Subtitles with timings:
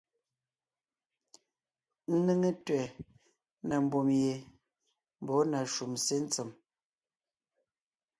[2.17, 2.87] Ńnéŋe tẅɛ̀
[3.67, 4.33] na mbùm ye
[5.21, 6.49] mbɔ̌ na shúm sé ntsèm.